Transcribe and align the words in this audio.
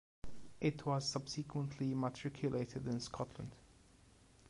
It 0.59 0.83
was 0.87 1.07
subsequently 1.07 1.93
matriculated 1.93 2.87
in 2.87 2.99
Scotland. 2.99 3.51